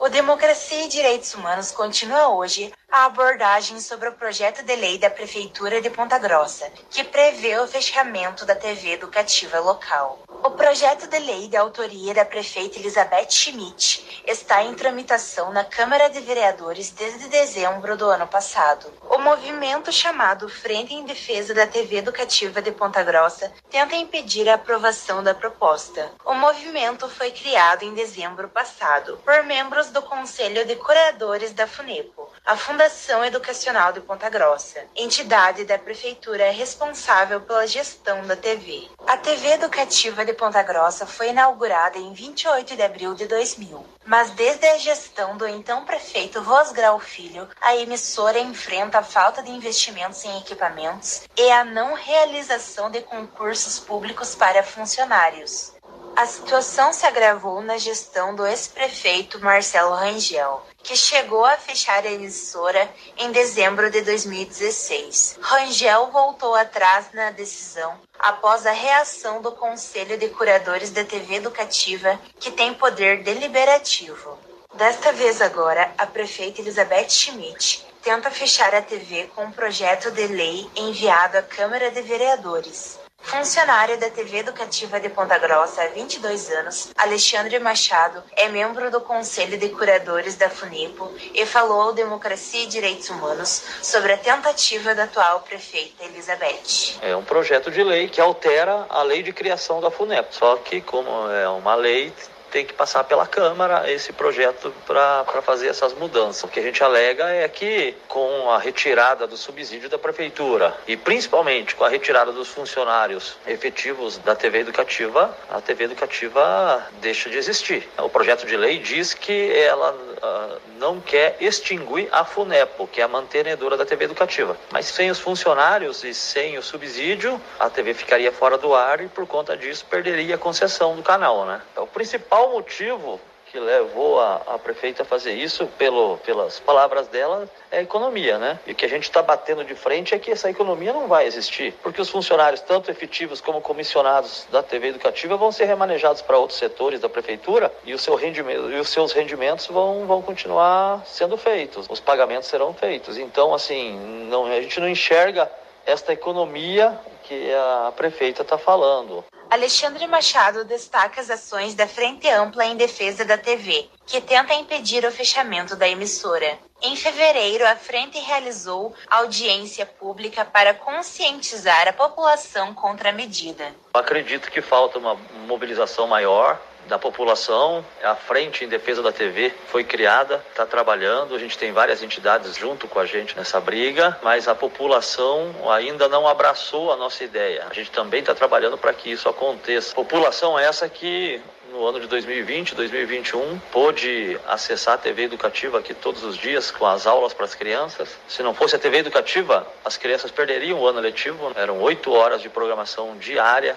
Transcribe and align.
O 0.00 0.08
Democracia 0.08 0.84
e 0.84 0.88
Direitos 0.88 1.34
Humanos 1.34 1.72
continua 1.72 2.28
hoje 2.28 2.72
a 2.88 3.06
abordagem 3.06 3.80
sobre 3.80 4.08
o 4.08 4.12
projeto 4.12 4.62
de 4.62 4.76
lei 4.76 4.96
da 4.96 5.10
Prefeitura 5.10 5.80
de 5.80 5.90
Ponta 5.90 6.16
Grossa, 6.18 6.70
que 6.88 7.02
prevê 7.02 7.58
o 7.58 7.66
fechamento 7.66 8.46
da 8.46 8.54
TV 8.54 8.92
educativa 8.92 9.58
local. 9.58 10.20
O 10.40 10.50
projeto 10.52 11.08
de 11.08 11.18
lei 11.18 11.48
de 11.48 11.56
autoria 11.56 12.14
da 12.14 12.24
prefeita 12.24 12.78
Elizabeth 12.78 13.30
Schmidt 13.30 14.22
está 14.26 14.62
em 14.62 14.72
tramitação 14.72 15.52
na 15.52 15.64
Câmara 15.64 16.08
de 16.08 16.20
Vereadores 16.20 16.90
desde 16.90 17.28
dezembro 17.28 17.96
do 17.96 18.06
ano 18.06 18.26
passado. 18.26 18.92
O 19.10 19.18
movimento 19.18 19.90
chamado 19.90 20.48
Frente 20.48 20.94
em 20.94 21.04
Defesa 21.04 21.52
da 21.52 21.66
TV 21.66 21.96
Educativa 21.96 22.62
de 22.62 22.70
Ponta 22.70 23.02
Grossa 23.02 23.52
tenta 23.68 23.96
impedir 23.96 24.48
a 24.48 24.54
aprovação 24.54 25.22
da 25.24 25.34
proposta. 25.34 26.12
O 26.24 26.34
movimento 26.34 27.08
foi 27.08 27.32
criado 27.32 27.82
em 27.82 27.94
dezembro 27.94 28.48
passado 28.48 29.18
por 29.24 29.42
membros 29.42 29.90
do 29.90 30.02
Conselho 30.02 30.64
de 30.64 30.76
Curadores 30.76 31.52
da 31.52 31.66
FUNEPO, 31.66 32.28
a 32.46 32.56
Fundação 32.56 33.24
Educacional 33.24 33.92
de 33.92 34.00
Ponta 34.00 34.30
Grossa, 34.30 34.84
entidade 34.96 35.64
da 35.64 35.78
prefeitura 35.78 36.50
responsável 36.50 37.40
pela 37.40 37.66
gestão 37.66 38.26
da 38.26 38.36
TV. 38.36 38.88
A 39.08 39.16
TV 39.16 39.52
Educativa 39.54 40.22
de 40.22 40.34
Ponta 40.34 40.62
Grossa 40.62 41.06
foi 41.06 41.30
inaugurada 41.30 41.96
em 41.96 42.12
28 42.12 42.76
de 42.76 42.82
abril 42.82 43.14
de 43.14 43.26
2000, 43.26 43.82
mas 44.04 44.32
desde 44.32 44.66
a 44.66 44.76
gestão 44.76 45.34
do 45.34 45.48
então 45.48 45.82
prefeito 45.86 46.42
Rosgrau 46.42 47.00
Filho, 47.00 47.48
a 47.58 47.74
emissora 47.74 48.38
enfrenta 48.38 48.98
a 48.98 49.02
falta 49.02 49.42
de 49.42 49.50
investimentos 49.50 50.22
em 50.26 50.36
equipamentos 50.36 51.22
e 51.38 51.50
a 51.50 51.64
não 51.64 51.94
realização 51.94 52.90
de 52.90 53.00
concursos 53.00 53.78
públicos 53.78 54.34
para 54.34 54.62
funcionários. 54.62 55.72
A 56.14 56.26
situação 56.26 56.92
se 56.92 57.06
agravou 57.06 57.62
na 57.62 57.78
gestão 57.78 58.34
do 58.34 58.46
ex-prefeito 58.46 59.40
Marcelo 59.40 59.94
Rangel, 59.94 60.62
que 60.88 60.96
chegou 60.96 61.44
a 61.44 61.58
fechar 61.58 62.02
a 62.02 62.10
emissora 62.10 62.90
em 63.18 63.30
dezembro 63.30 63.90
de 63.90 64.00
2016. 64.00 65.38
Rangel 65.38 66.10
voltou 66.10 66.54
atrás 66.54 67.08
na 67.12 67.30
decisão 67.30 68.00
após 68.18 68.64
a 68.64 68.72
reação 68.72 69.42
do 69.42 69.52
Conselho 69.52 70.16
de 70.16 70.30
Curadores 70.30 70.88
da 70.88 71.04
TV 71.04 71.34
Educativa, 71.34 72.18
que 72.40 72.50
tem 72.50 72.72
poder 72.72 73.22
deliberativo. 73.22 74.38
Desta 74.72 75.12
vez 75.12 75.42
agora, 75.42 75.92
a 75.98 76.06
prefeita 76.06 76.62
Elizabeth 76.62 77.10
Schmidt 77.10 77.86
tenta 78.02 78.30
fechar 78.30 78.74
a 78.74 78.80
TV 78.80 79.30
com 79.36 79.44
um 79.44 79.52
projeto 79.52 80.10
de 80.10 80.26
lei 80.26 80.70
enviado 80.74 81.36
à 81.36 81.42
Câmara 81.42 81.90
de 81.90 82.00
Vereadores. 82.00 82.98
Funcionário 83.38 83.98
da 84.00 84.08
TV 84.08 84.38
Educativa 84.38 84.98
de 84.98 85.10
Ponta 85.10 85.38
Grossa 85.38 85.82
há 85.82 85.88
22 85.88 86.50
anos, 86.50 86.90
Alexandre 86.96 87.58
Machado 87.58 88.22
é 88.34 88.48
membro 88.48 88.90
do 88.90 89.00
Conselho 89.02 89.58
de 89.58 89.68
Curadores 89.68 90.34
da 90.34 90.48
FUNIPO 90.48 91.12
e 91.34 91.44
falou 91.44 91.80
ao 91.82 91.92
Democracia 91.92 92.64
e 92.64 92.66
Direitos 92.66 93.10
Humanos 93.10 93.62
sobre 93.82 94.14
a 94.14 94.16
tentativa 94.16 94.94
da 94.94 95.04
atual 95.04 95.40
prefeita 95.40 96.04
Elizabeth. 96.04 96.98
É 97.02 97.14
um 97.14 97.22
projeto 97.22 97.70
de 97.70 97.84
lei 97.84 98.08
que 98.08 98.20
altera 98.20 98.86
a 98.88 99.02
lei 99.02 99.22
de 99.22 99.32
criação 99.32 99.80
da 99.80 99.90
FUNEP. 99.90 100.34
Só 100.34 100.56
que, 100.56 100.80
como 100.80 101.30
é 101.30 101.48
uma 101.48 101.74
lei, 101.74 102.12
tem 102.50 102.64
que 102.64 102.72
passar 102.72 103.04
pela 103.04 103.26
Câmara 103.26 103.90
esse 103.90 104.12
projeto 104.12 104.72
para 104.86 105.42
fazer 105.42 105.68
essas 105.68 105.94
mudanças. 105.94 106.42
O 106.44 106.48
que 106.48 106.60
a 106.60 106.62
gente 106.62 106.82
alega 106.82 107.28
é 107.28 107.48
que 107.48 107.94
com 108.06 108.50
a 108.50 108.58
retirada 108.58 109.26
do 109.26 109.36
subsídio 109.36 109.88
da 109.88 109.98
Prefeitura 109.98 110.74
e 110.86 110.96
principalmente 110.96 111.74
com 111.74 111.84
a 111.84 111.88
retirada 111.88 112.32
dos 112.32 112.48
funcionários 112.48 113.36
efetivos 113.46 114.18
da 114.18 114.34
TV 114.34 114.60
Educativa, 114.60 115.36
a 115.50 115.60
TV 115.60 115.84
Educativa 115.84 116.86
deixa 117.00 117.28
de 117.30 117.36
existir. 117.36 117.88
O 117.98 118.08
projeto 118.08 118.46
de 118.46 118.56
lei 118.56 118.78
diz 118.78 119.14
que 119.14 119.52
ela 119.52 119.92
uh, 119.92 120.60
não 120.78 121.00
quer 121.00 121.36
extinguir 121.40 122.08
a 122.12 122.24
FUNEPO, 122.24 122.86
que 122.86 123.00
é 123.00 123.04
a 123.04 123.08
mantenedora 123.08 123.76
da 123.76 123.84
TV 123.84 124.04
Educativa. 124.04 124.56
Mas 124.70 124.86
sem 124.86 125.10
os 125.10 125.18
funcionários 125.18 126.04
e 126.04 126.14
sem 126.14 126.56
o 126.56 126.62
subsídio, 126.62 127.40
a 127.58 127.68
TV 127.68 127.94
ficaria 127.94 128.32
fora 128.32 128.56
do 128.56 128.74
ar 128.74 129.00
e 129.00 129.08
por 129.08 129.26
conta 129.26 129.56
disso 129.56 129.84
perderia 129.88 130.36
a 130.36 130.38
concessão 130.38 130.96
do 130.96 131.02
canal, 131.02 131.44
né? 131.44 131.60
É 131.76 131.80
o 131.80 131.86
principal 131.86 132.37
principal 132.38 132.50
motivo 132.50 133.20
que 133.50 133.58
levou 133.58 134.20
a, 134.20 134.42
a 134.46 134.58
prefeita 134.58 135.02
a 135.02 135.06
fazer 135.06 135.32
isso, 135.32 135.66
pelo, 135.78 136.18
pelas 136.18 136.60
palavras 136.60 137.08
dela, 137.08 137.48
é 137.70 137.78
a 137.78 137.82
economia, 137.82 138.36
né? 138.36 138.60
E 138.66 138.72
o 138.72 138.74
que 138.74 138.84
a 138.84 138.88
gente 138.88 139.04
está 139.04 139.22
batendo 139.22 139.64
de 139.64 139.74
frente 139.74 140.14
é 140.14 140.18
que 140.18 140.30
essa 140.30 140.50
economia 140.50 140.92
não 140.92 141.08
vai 141.08 141.26
existir, 141.26 141.72
porque 141.82 141.98
os 141.98 142.10
funcionários, 142.10 142.60
tanto 142.60 142.90
efetivos 142.90 143.40
como 143.40 143.62
comissionados 143.62 144.46
da 144.52 144.62
TV 144.62 144.88
educativa, 144.88 145.34
vão 145.38 145.50
ser 145.50 145.64
remanejados 145.64 146.20
para 146.20 146.36
outros 146.36 146.58
setores 146.58 147.00
da 147.00 147.08
prefeitura 147.08 147.72
e, 147.84 147.94
o 147.94 147.98
seu 147.98 148.14
rendimento, 148.16 148.70
e 148.70 148.78
os 148.78 148.90
seus 148.90 149.12
rendimentos 149.12 149.66
vão, 149.68 150.06
vão 150.06 150.20
continuar 150.20 151.02
sendo 151.06 151.38
feitos, 151.38 151.86
os 151.88 152.00
pagamentos 152.00 152.48
serão 152.48 152.74
feitos. 152.74 153.16
Então, 153.16 153.54
assim, 153.54 153.98
não, 154.28 154.44
a 154.44 154.60
gente 154.60 154.78
não 154.78 154.88
enxerga 154.90 155.50
esta 155.86 156.12
economia 156.12 157.00
que 157.28 157.52
a 157.52 157.92
prefeita 157.94 158.40
está 158.40 158.56
falando. 158.56 159.22
Alexandre 159.50 160.06
Machado 160.06 160.64
destaca 160.64 161.20
as 161.20 161.30
ações 161.30 161.74
da 161.74 161.86
Frente 161.86 162.28
Ampla 162.28 162.64
em 162.64 162.76
Defesa 162.76 163.24
da 163.24 163.36
TV, 163.36 163.88
que 164.06 164.20
tenta 164.20 164.54
impedir 164.54 165.04
o 165.04 165.12
fechamento 165.12 165.76
da 165.76 165.86
emissora. 165.86 166.58
Em 166.82 166.96
fevereiro, 166.96 167.66
a 167.66 167.76
frente 167.76 168.18
realizou 168.18 168.94
audiência 169.10 169.84
pública 169.84 170.44
para 170.44 170.72
conscientizar 170.72 171.86
a 171.88 171.92
população 171.92 172.74
contra 172.74 173.10
a 173.10 173.12
medida. 173.12 173.74
Acredito 173.92 174.50
que 174.50 174.62
falta 174.62 174.98
uma 174.98 175.14
mobilização 175.46 176.06
maior 176.06 176.60
da 176.88 176.98
população. 176.98 177.84
A 178.02 178.14
Frente 178.14 178.64
em 178.64 178.68
Defesa 178.68 179.02
da 179.02 179.12
TV 179.12 179.52
foi 179.68 179.84
criada, 179.84 180.42
está 180.50 180.66
trabalhando. 180.66 181.34
A 181.34 181.38
gente 181.38 181.56
tem 181.56 181.70
várias 181.70 182.02
entidades 182.02 182.56
junto 182.56 182.88
com 182.88 182.98
a 182.98 183.06
gente 183.06 183.36
nessa 183.36 183.60
briga, 183.60 184.18
mas 184.22 184.48
a 184.48 184.54
população 184.54 185.54
ainda 185.70 186.08
não 186.08 186.26
abraçou 186.26 186.90
a 186.92 186.96
nossa 186.96 187.22
ideia. 187.22 187.66
A 187.70 187.74
gente 187.74 187.90
também 187.90 188.20
está 188.20 188.34
trabalhando 188.34 188.76
para 188.76 188.92
que 188.92 189.10
isso 189.10 189.28
aconteça. 189.28 189.94
População 189.94 190.58
essa 190.58 190.88
que 190.88 191.40
no 191.70 191.86
ano 191.86 192.00
de 192.00 192.06
2020, 192.06 192.74
2021, 192.74 193.58
pôde 193.70 194.40
acessar 194.46 194.94
a 194.94 194.98
TV 194.98 195.24
educativa 195.24 195.78
aqui 195.78 195.92
todos 195.92 196.24
os 196.24 196.36
dias 196.36 196.70
com 196.70 196.86
as 196.86 197.06
aulas 197.06 197.34
para 197.34 197.44
as 197.44 197.54
crianças. 197.54 198.16
Se 198.26 198.42
não 198.42 198.54
fosse 198.54 198.74
a 198.74 198.78
TV 198.78 198.98
educativa, 198.98 199.66
as 199.84 199.96
crianças 199.96 200.30
perderiam 200.30 200.80
o 200.80 200.86
ano 200.86 201.00
letivo. 201.00 201.52
Eram 201.54 201.80
oito 201.82 202.10
horas 202.12 202.40
de 202.40 202.48
programação 202.48 203.16
diária, 203.18 203.76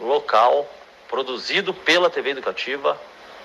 local, 0.00 0.68
produzido 1.08 1.72
pela 1.72 2.10
TV 2.10 2.30
Educativa, 2.30 2.98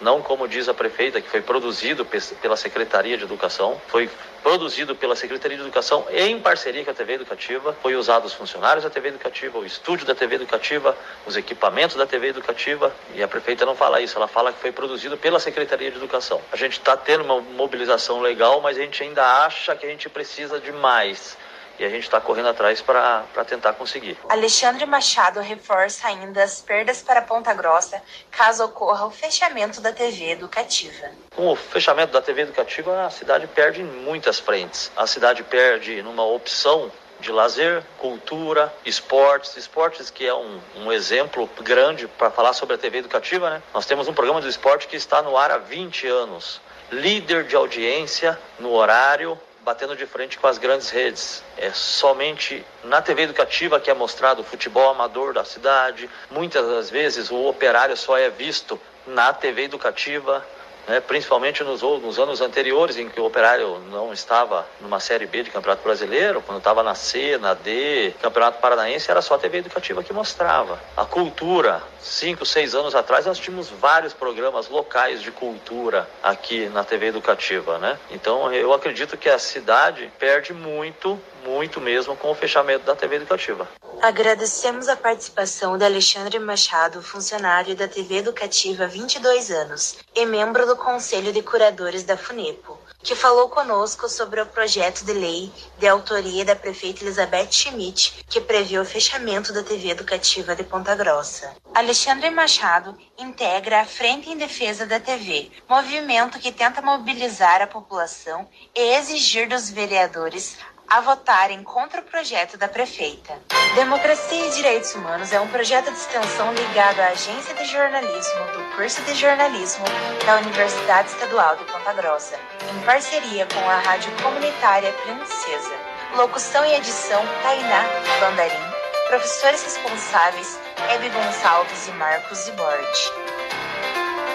não 0.00 0.22
como 0.22 0.46
diz 0.46 0.68
a 0.68 0.74
prefeita, 0.74 1.20
que 1.20 1.28
foi 1.28 1.42
produzido 1.42 2.06
pela 2.40 2.56
Secretaria 2.56 3.18
de 3.18 3.24
Educação, 3.24 3.80
foi 3.88 4.08
produzido 4.42 4.94
pela 4.94 5.16
Secretaria 5.16 5.56
de 5.56 5.62
Educação 5.64 6.06
em 6.10 6.38
parceria 6.40 6.84
com 6.84 6.90
a 6.90 6.94
TV 6.94 7.14
Educativa, 7.14 7.76
foi 7.82 7.96
usado 7.96 8.24
os 8.24 8.32
funcionários 8.32 8.84
da 8.84 8.90
TV 8.90 9.08
Educativa, 9.08 9.58
o 9.58 9.66
estúdio 9.66 10.06
da 10.06 10.14
TV 10.14 10.36
Educativa, 10.36 10.96
os 11.26 11.36
equipamentos 11.36 11.96
da 11.96 12.06
TV 12.06 12.28
Educativa, 12.28 12.94
e 13.14 13.22
a 13.22 13.28
prefeita 13.28 13.66
não 13.66 13.74
fala 13.74 14.00
isso, 14.00 14.16
ela 14.16 14.28
fala 14.28 14.52
que 14.52 14.60
foi 14.60 14.70
produzido 14.70 15.16
pela 15.16 15.40
Secretaria 15.40 15.90
de 15.90 15.96
Educação. 15.96 16.40
A 16.52 16.56
gente 16.56 16.78
está 16.78 16.96
tendo 16.96 17.24
uma 17.24 17.40
mobilização 17.40 18.20
legal, 18.20 18.60
mas 18.60 18.78
a 18.78 18.80
gente 18.80 19.02
ainda 19.02 19.44
acha 19.44 19.74
que 19.74 19.84
a 19.84 19.90
gente 19.90 20.08
precisa 20.08 20.60
de 20.60 20.70
mais 20.70 21.36
e 21.78 21.84
a 21.84 21.88
gente 21.88 22.02
está 22.02 22.20
correndo 22.20 22.48
atrás 22.48 22.80
para 22.80 23.24
tentar 23.46 23.72
conseguir. 23.74 24.16
Alexandre 24.28 24.84
Machado 24.86 25.40
reforça 25.40 26.08
ainda 26.08 26.42
as 26.42 26.60
perdas 26.60 27.02
para 27.02 27.22
Ponta 27.22 27.54
Grossa 27.54 28.02
caso 28.30 28.64
ocorra 28.64 29.06
o 29.06 29.10
fechamento 29.10 29.80
da 29.80 29.92
TV 29.92 30.30
educativa. 30.30 31.10
Com 31.34 31.48
o 31.48 31.56
fechamento 31.56 32.12
da 32.12 32.20
TV 32.20 32.42
educativa, 32.42 33.06
a 33.06 33.10
cidade 33.10 33.46
perde 33.46 33.80
em 33.80 33.84
muitas 33.84 34.38
frentes. 34.38 34.90
A 34.96 35.06
cidade 35.06 35.42
perde 35.42 36.02
numa 36.02 36.24
opção 36.24 36.90
de 37.20 37.32
lazer, 37.32 37.82
cultura, 37.98 38.72
esportes, 38.84 39.56
esportes 39.56 40.10
que 40.10 40.26
é 40.26 40.34
um, 40.34 40.60
um 40.76 40.92
exemplo 40.92 41.48
grande 41.62 42.06
para 42.06 42.30
falar 42.30 42.52
sobre 42.52 42.76
a 42.76 42.78
TV 42.78 42.98
educativa, 42.98 43.50
né? 43.50 43.62
Nós 43.74 43.86
temos 43.86 44.06
um 44.08 44.14
programa 44.14 44.40
de 44.40 44.48
esporte 44.48 44.86
que 44.86 44.96
está 44.96 45.20
no 45.20 45.36
ar 45.36 45.50
há 45.50 45.58
20 45.58 46.06
anos, 46.06 46.60
líder 46.90 47.44
de 47.44 47.56
audiência 47.56 48.38
no 48.58 48.72
horário, 48.72 49.38
batendo 49.68 49.94
de 49.94 50.06
frente 50.06 50.38
com 50.38 50.46
as 50.46 50.56
grandes 50.56 50.88
redes. 50.88 51.44
É 51.58 51.70
somente 51.72 52.64
na 52.84 53.02
TV 53.02 53.24
educativa 53.24 53.78
que 53.78 53.90
é 53.90 53.94
mostrado 53.94 54.40
o 54.40 54.44
futebol 54.44 54.88
amador 54.88 55.34
da 55.34 55.44
cidade. 55.44 56.08
Muitas 56.30 56.66
das 56.66 56.88
vezes 56.88 57.30
o 57.30 57.46
operário 57.46 57.94
só 57.94 58.16
é 58.16 58.30
visto 58.30 58.80
na 59.06 59.30
TV 59.30 59.64
educativa, 59.64 60.42
né, 60.88 61.00
principalmente 61.00 61.62
nos, 61.62 61.82
nos 61.82 62.18
anos 62.18 62.40
anteriores 62.40 62.96
em 62.96 63.08
que 63.08 63.20
o 63.20 63.26
Operário 63.26 63.78
não 63.90 64.12
estava 64.12 64.66
numa 64.80 64.98
Série 64.98 65.26
B 65.26 65.42
de 65.42 65.50
Campeonato 65.50 65.82
Brasileiro, 65.82 66.42
quando 66.42 66.58
estava 66.58 66.82
na 66.82 66.94
C, 66.94 67.36
na 67.38 67.54
D, 67.54 68.14
Campeonato 68.22 68.60
Paranaense, 68.60 69.10
era 69.10 69.20
só 69.20 69.34
a 69.34 69.38
TV 69.38 69.58
Educativa 69.58 70.02
que 70.02 70.12
mostrava. 70.12 70.80
A 70.96 71.04
cultura, 71.04 71.82
cinco, 72.00 72.46
seis 72.46 72.74
anos 72.74 72.94
atrás, 72.94 73.26
nós 73.26 73.38
tínhamos 73.38 73.68
vários 73.68 74.14
programas 74.14 74.68
locais 74.68 75.20
de 75.20 75.30
cultura 75.30 76.08
aqui 76.22 76.66
na 76.70 76.82
TV 76.82 77.06
Educativa, 77.06 77.78
né? 77.78 77.98
Então 78.10 78.52
eu 78.52 78.72
acredito 78.72 79.16
que 79.16 79.28
a 79.28 79.38
cidade 79.38 80.10
perde 80.18 80.52
muito 80.52 81.20
muito 81.44 81.80
mesmo 81.80 82.16
com 82.16 82.30
o 82.30 82.34
fechamento 82.34 82.84
da 82.84 82.94
TV 82.94 83.16
Educativa. 83.16 83.66
Agradecemos 84.00 84.88
a 84.88 84.94
participação 84.94 85.76
de 85.76 85.84
Alexandre 85.84 86.38
Machado, 86.38 87.02
funcionário 87.02 87.74
da 87.74 87.88
TV 87.88 88.18
Educativa 88.18 88.84
há 88.84 88.86
22 88.86 89.50
anos 89.50 89.96
e 90.14 90.24
membro 90.24 90.64
do 90.66 90.76
Conselho 90.76 91.32
de 91.32 91.42
Curadores 91.42 92.04
da 92.04 92.16
FUNEPO, 92.16 92.78
que 93.02 93.16
falou 93.16 93.48
conosco 93.48 94.08
sobre 94.08 94.40
o 94.40 94.46
projeto 94.46 95.04
de 95.04 95.12
lei 95.12 95.52
de 95.78 95.88
autoria 95.88 96.44
da 96.44 96.54
prefeita 96.54 97.02
Elizabeth 97.02 97.50
Schmidt, 97.50 98.24
que 98.28 98.40
prevê 98.40 98.78
o 98.78 98.84
fechamento 98.84 99.52
da 99.52 99.64
TV 99.64 99.90
Educativa 99.90 100.54
de 100.54 100.62
Ponta 100.62 100.94
Grossa. 100.94 101.52
Alexandre 101.74 102.30
Machado 102.30 102.96
integra 103.18 103.80
a 103.80 103.84
Frente 103.84 104.30
em 104.30 104.36
Defesa 104.36 104.86
da 104.86 105.00
TV, 105.00 105.50
movimento 105.68 106.38
que 106.38 106.52
tenta 106.52 106.80
mobilizar 106.80 107.62
a 107.62 107.66
população 107.66 108.48
e 108.76 108.80
exigir 108.94 109.48
dos 109.48 109.68
vereadores 109.68 110.56
a 110.90 111.00
votarem 111.00 111.62
contra 111.62 112.00
o 112.00 112.04
projeto 112.04 112.56
da 112.56 112.66
prefeita. 112.66 113.38
Democracia 113.74 114.46
e 114.46 114.50
Direitos 114.50 114.94
Humanos 114.94 115.32
é 115.32 115.40
um 115.40 115.48
projeto 115.48 115.90
de 115.90 115.98
extensão 115.98 116.52
ligado 116.54 117.00
à 117.00 117.08
Agência 117.08 117.54
de 117.54 117.64
Jornalismo 117.66 118.44
do 118.52 118.76
curso 118.76 119.02
de 119.02 119.14
jornalismo 119.14 119.84
da 120.24 120.36
Universidade 120.36 121.10
Estadual 121.10 121.56
de 121.56 121.64
Ponta 121.64 121.92
Grossa, 121.92 122.36
em 122.74 122.80
parceria 122.84 123.46
com 123.46 123.68
a 123.68 123.78
Rádio 123.78 124.10
Comunitária 124.22 124.92
Princesa. 124.92 125.74
Locução 126.16 126.64
e 126.64 126.74
edição 126.76 127.22
Tainá 127.42 127.84
Bandarim. 128.20 128.78
Professores 129.08 129.62
responsáveis 129.62 130.58
Hebe 130.88 131.10
Gonçalves 131.10 131.86
e 131.88 131.90
Marcos 131.92 132.38
Zibord. 132.38 133.12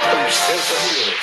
Princesa 0.00 0.74
News. 0.82 1.20